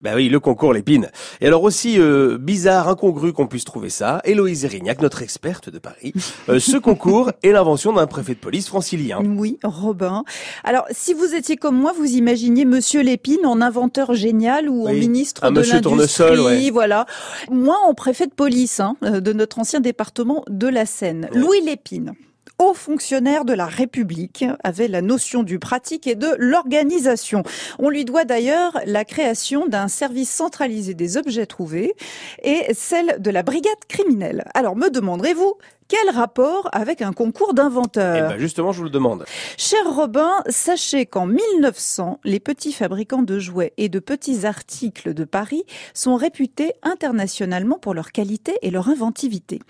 Bah 0.00 0.12
oui, 0.14 0.28
le 0.28 0.38
concours 0.38 0.72
l'épine. 0.72 1.10
Et 1.40 1.48
alors 1.48 1.64
aussi 1.64 1.98
euh, 1.98 2.38
bizarre, 2.38 2.88
incongru 2.88 3.32
qu'on 3.32 3.48
puisse 3.48 3.64
trouver 3.64 3.90
ça, 3.90 4.20
Héloïse 4.24 4.64
Erignac, 4.64 5.02
notre 5.02 5.22
experte 5.22 5.70
de 5.70 5.80
Paris, 5.80 6.12
euh, 6.48 6.60
ce 6.60 6.76
concours 6.78 7.32
est 7.42 7.50
l'invention 7.50 7.92
d'un 7.92 8.06
préfet 8.06 8.34
de 8.34 8.38
police 8.38 8.68
francilien. 8.68 9.20
Oui, 9.24 9.58
Robin. 9.64 10.22
Alors, 10.62 10.84
si 10.92 11.14
vous 11.14 11.34
étiez 11.34 11.56
comme 11.56 11.74
moi, 11.76 11.92
vous 11.98 12.04
imaginiez 12.12 12.64
Monsieur 12.64 13.02
Lépine 13.02 13.44
en 13.44 13.60
inventeur 13.60 14.14
génial 14.14 14.68
ou 14.68 14.86
en 14.86 14.92
Oui, 14.92 15.00
ministre 15.00 15.42
un 15.44 15.50
de 15.50 15.58
monsieur 15.58 15.80
Tournesol, 15.80 16.28
l'industrie, 16.36 16.64
ouais. 16.66 16.70
voilà. 16.70 17.04
Moi, 17.50 17.74
en 17.84 17.94
préfet 17.94 18.28
de 18.28 18.34
police 18.34 18.78
hein, 18.78 18.96
euh, 19.02 19.18
de 19.18 19.32
notre 19.32 19.58
ancien 19.58 19.80
département 19.80 20.44
de 20.48 20.68
la 20.68 20.86
Seine, 20.86 21.28
Ouais. 21.32 21.40
Louis 21.40 21.60
Lépine. 21.62 22.12
Haut 22.58 22.74
fonctionnaire 22.74 23.44
de 23.44 23.52
la 23.52 23.66
République, 23.66 24.44
avait 24.64 24.88
la 24.88 25.02
notion 25.02 25.42
du 25.42 25.58
pratique 25.58 26.06
et 26.06 26.14
de 26.14 26.28
l'organisation. 26.38 27.42
On 27.78 27.88
lui 27.88 28.04
doit 28.04 28.24
d'ailleurs 28.24 28.80
la 28.84 29.04
création 29.04 29.66
d'un 29.66 29.88
service 29.88 30.30
centralisé 30.30 30.94
des 30.94 31.16
objets 31.16 31.46
trouvés 31.46 31.94
et 32.42 32.74
celle 32.74 33.16
de 33.20 33.30
la 33.30 33.42
brigade 33.42 33.84
criminelle. 33.88 34.44
Alors 34.54 34.76
me 34.76 34.90
demanderez-vous, 34.90 35.54
quel 35.88 36.14
rapport 36.14 36.68
avec 36.72 37.02
un 37.02 37.12
concours 37.12 37.54
d'inventeurs 37.54 38.28
ben 38.28 38.38
justement, 38.38 38.72
je 38.72 38.78
vous 38.78 38.84
le 38.84 38.90
demande. 38.90 39.24
Cher 39.56 39.80
Robin, 39.90 40.30
sachez 40.48 41.06
qu'en 41.06 41.26
1900, 41.26 42.20
les 42.24 42.40
petits 42.40 42.72
fabricants 42.72 43.22
de 43.22 43.38
jouets 43.38 43.72
et 43.78 43.88
de 43.88 43.98
petits 43.98 44.44
articles 44.44 45.14
de 45.14 45.24
Paris 45.24 45.64
sont 45.94 46.16
réputés 46.16 46.74
internationalement 46.82 47.78
pour 47.78 47.94
leur 47.94 48.12
qualité 48.12 48.58
et 48.62 48.70
leur 48.70 48.88
inventivité. 48.88 49.60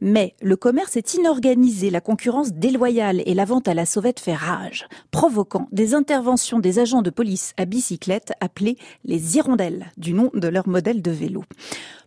Mais 0.00 0.34
le 0.40 0.56
commerce 0.56 0.96
est 0.96 1.14
inorganisé, 1.14 1.90
la 1.90 2.00
concurrence 2.00 2.52
déloyale 2.52 3.22
et 3.26 3.34
la 3.34 3.44
vente 3.44 3.68
à 3.68 3.74
la 3.74 3.84
sauvette 3.86 4.20
fait 4.20 4.34
rage, 4.34 4.86
provoquant 5.10 5.68
des 5.72 5.94
interventions 5.94 6.58
des 6.58 6.78
agents 6.78 7.02
de 7.02 7.10
police 7.10 7.52
à 7.58 7.66
bicyclette 7.66 8.32
appelés 8.40 8.78
les 9.04 9.36
hirondelles, 9.36 9.92
du 9.98 10.14
nom 10.14 10.30
de 10.32 10.48
leur 10.48 10.68
modèle 10.68 11.02
de 11.02 11.10
vélo. 11.10 11.44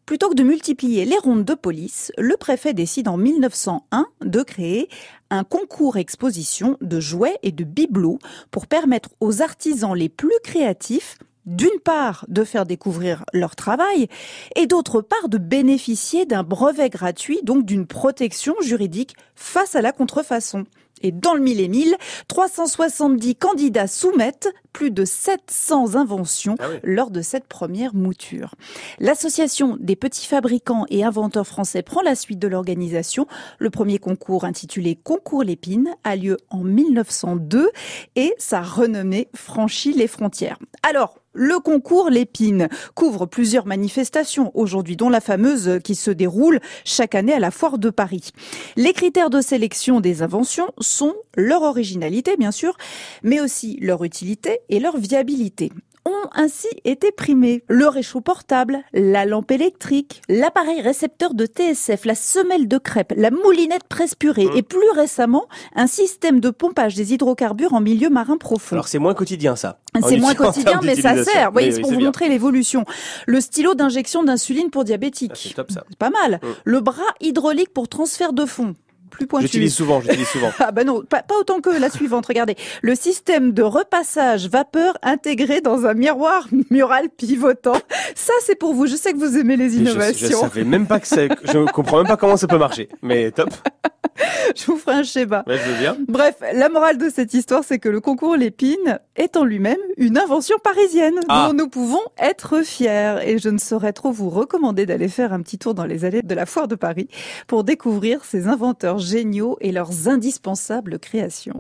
Plutôt 0.10 0.30
que 0.30 0.36
de 0.36 0.42
multiplier 0.42 1.06
les 1.06 1.20
rondes 1.20 1.46
de 1.46 1.54
police, 1.54 2.12
le 2.18 2.36
préfet 2.36 2.74
décide 2.74 3.08
en 3.08 3.16
1901 3.16 4.08
de 4.22 4.42
créer 4.42 4.90
un 5.30 5.44
concours 5.44 5.98
exposition 5.98 6.78
de 6.82 7.00
jouets 7.00 7.38
et 7.44 7.52
de 7.52 7.64
bibelots 7.64 8.18
pour 8.50 8.66
permettre 8.66 9.12
aux 9.20 9.44
artisans 9.44 9.94
les 9.94 10.10
plus 10.10 10.34
créatifs 10.44 11.20
d'une 11.46 11.80
part 11.84 12.26
de 12.28 12.44
faire 12.44 12.66
découvrir 12.66 13.24
leur 13.34 13.56
travail 13.56 14.08
et 14.56 14.66
d'autre 14.66 15.02
part 15.02 15.30
de 15.30 15.38
bénéficier 15.38 16.26
d'un 16.26 16.42
brevet 16.42 16.90
gratuit, 16.90 17.42
donc 17.44 17.64
d'une 17.64 17.86
protection 17.86 18.56
juridique 18.62 19.16
face 19.36 19.76
à 19.76 19.82
la 19.84 19.92
contrefaçon. 19.92 20.66
Et 21.02 21.12
dans 21.12 21.34
le 21.34 21.42
mille 21.42 21.60
et 21.60 21.68
mille, 21.68 21.96
370 22.28 23.36
candidats 23.36 23.88
soumettent 23.88 24.50
plus 24.74 24.92
de 24.92 25.04
700 25.06 25.96
inventions 25.96 26.56
Ah 26.60 26.68
oui. 26.72 26.80
lors 26.84 27.10
de 27.12 27.22
cette 27.22 27.48
première 27.48 27.96
mouture. 27.96 28.54
L'association 29.00 29.78
des 29.80 29.96
petits 29.96 30.28
fabricants 30.28 30.86
et 30.90 31.04
inventeurs 31.04 31.48
français 31.48 31.82
prend 31.82 32.02
la 32.02 32.16
suite 32.16 32.40
de 32.40 32.48
l'organisation. 32.48 33.26
Le 33.58 33.70
premier 33.70 33.98
concours 33.98 34.46
intitulé 34.46 34.96
Concours 34.96 35.44
Lépine 35.44 35.90
a 36.04 36.16
lieu 36.16 36.38
en 36.50 36.64
1902 36.64 37.70
et 38.16 38.34
sa 38.38 38.62
renommée 38.62 39.28
franchit 39.36 39.94
les 39.94 40.08
frontières. 40.08 40.58
Alors, 40.84 41.16
le 41.34 41.60
concours 41.60 42.10
Lépine 42.10 42.70
couvre 42.96 43.26
plusieurs 43.28 43.68
manifestations 43.68 44.52
aujourd'hui, 44.56 44.96
dont 44.98 45.10
la 45.10 45.22
fameuse 45.22 45.80
qui 45.84 45.94
se 45.94 46.10
déroule 46.10 46.60
chaque 46.86 47.14
année 47.14 47.34
à 47.34 47.40
la 47.40 47.52
Foire 47.52 47.78
de 47.78 47.92
Paris. 47.92 48.32
Les 48.76 48.94
critères 48.94 49.30
de 49.30 49.40
sélection 49.40 50.00
des 50.00 50.24
inventions 50.24 50.70
sont 50.90 51.14
leur 51.36 51.62
originalité, 51.62 52.36
bien 52.38 52.52
sûr, 52.52 52.76
mais 53.24 53.40
aussi 53.40 53.78
leur 53.82 54.04
utilité 54.04 54.60
et 54.70 54.80
leur 54.80 54.98
viabilité 54.98 55.72
ont 56.06 56.30
ainsi 56.34 56.68
été 56.86 57.12
primés. 57.12 57.62
Le 57.68 57.88
réchaud 57.88 58.22
portable, 58.22 58.80
la 58.94 59.26
lampe 59.26 59.52
électrique, 59.52 60.22
l'appareil 60.30 60.82
récepteur 60.82 61.34
de 61.36 61.46
TSF, 61.46 62.06
la 62.06 62.16
semelle 62.16 62.68
de 62.68 62.78
crêpe, 62.80 63.14
la 63.16 63.30
moulinette 63.30 63.84
presse 63.84 64.16
purée 64.16 64.46
Mmh. 64.48 64.58
et 64.58 64.62
plus 64.64 64.90
récemment, 64.96 65.48
un 65.76 65.86
système 65.88 66.40
de 66.40 66.50
pompage 66.50 66.96
des 66.96 67.14
hydrocarbures 67.14 67.74
en 67.74 67.82
milieu 67.82 68.10
marin 68.10 68.38
profond. 68.38 68.76
Alors 68.76 68.88
c'est 68.88 68.98
moins 68.98 69.14
quotidien 69.14 69.56
ça. 69.56 69.80
C'est 70.08 70.18
moins 70.18 70.34
quotidien, 70.34 70.80
mais 70.84 70.96
ça 70.96 71.22
sert. 71.24 71.48
Vous 71.48 71.54
voyez, 71.54 71.68
Oui, 71.68 71.74
c'est 71.74 71.78
oui, 71.78 71.82
pour 71.82 71.92
vous 71.92 71.98
bien. 71.98 72.06
montrer 72.08 72.30
l'évolution. 72.30 72.86
Le 73.28 73.42
stylo 73.42 73.76
d'injection 73.76 74.24
d'insuline 74.24 74.70
pour 74.72 74.82
Ah, 74.82 74.86
diabétiques. 74.86 75.36
Ça. 75.36 75.64
C'est 75.70 75.98
pas 75.98 76.10
mal. 76.10 76.40
Mm. 76.42 76.48
Le 76.64 76.80
bras 76.80 77.02
hydraulique 77.22 77.74
pour 77.74 77.88
transfert 77.90 78.34
de 78.34 78.46
fond. 78.46 78.74
Plus 79.10 79.28
pointu. 79.28 79.46
J'utilise 79.46 79.74
souvent, 79.76 80.02
j'utilise 80.02 80.28
souvent. 80.28 80.52
Ah 80.60 80.72
bah 80.72 80.84
non, 80.84 81.02
pas, 81.04 81.24
pas 81.24 81.36
autant 81.40 81.62
que 81.62 81.70
la 81.70 81.90
suivante. 81.90 82.26
Regardez, 82.28 82.56
le 82.82 82.96
système 82.96 83.52
de 83.54 83.64
repassage 83.64 84.48
vapeur 84.50 84.98
intégré 85.04 85.62
dans 85.62 85.86
un 85.86 85.94
miroir 85.94 86.48
mural 86.70 87.10
pivotant. 87.10 87.78
Ça, 88.16 88.34
c'est 88.46 88.56
pour 88.56 88.74
vous. 88.74 88.88
Je 88.88 88.96
sais 88.96 89.14
que 89.14 89.18
vous 89.18 89.38
aimez 89.38 89.58
les 89.58 89.66
Et 89.66 89.70
je, 89.70 89.74
je 89.76 89.80
innovations. 89.82 90.40
savais 90.42 90.64
même 90.64 90.86
pas 90.88 91.00
que 91.00 91.08
c'est, 91.08 91.30
je 91.44 91.72
comprends 91.72 91.98
même 91.98 92.08
pas 92.08 92.18
comment 92.18 92.38
ça 92.38 92.48
peut 92.48 92.58
marcher. 92.58 92.90
Mais 93.02 93.32
top. 93.32 93.50
Je, 94.56 94.66
vous 94.66 94.78
ferai 94.78 94.96
un 94.98 95.04
schéma. 95.04 95.44
Ouais, 95.48 95.58
je 95.58 95.70
veux 95.72 95.80
bien. 95.80 95.98
Bref, 96.08 96.36
la 96.54 96.70
morale 96.70 96.98
de 96.98 97.10
cette 97.10 97.34
histoire, 97.34 97.64
c'est 97.64 97.80
que 97.80 97.90
le 97.90 98.02
concours 98.02 98.36
Lépine 98.36 99.00
est 99.16 99.38
en 99.38 99.44
lui-même 99.46 99.78
une 99.98 100.18
invention 100.18 100.58
parisienne 100.64 101.16
Ah. 101.28 101.48
dont 101.48 101.54
nous 101.54 101.70
pouvons 101.70 102.02
être 102.18 102.62
fiers. 102.64 103.18
Et 103.26 103.38
je 103.38 103.50
ne 103.50 103.58
saurais 103.58 103.94
trop 103.94 104.12
vous 104.12 104.30
recommander 104.30 104.86
d'aller 104.86 105.08
faire 105.10 105.34
un 105.34 105.42
petit 105.42 105.58
tour 105.58 105.74
dans 105.74 105.86
les 105.86 106.06
allées 106.06 106.22
de 106.22 106.36
la 106.36 106.46
foire 106.46 106.68
de 106.68 106.76
Paris 106.76 107.08
pour 107.48 107.64
découvrir 107.64 108.24
ces 108.26 108.48
inventeurs 108.48 108.98
géniaux 109.00 109.58
et 109.62 109.72
leurs 109.72 110.08
indispensables 110.08 111.00
créations. 111.00 111.40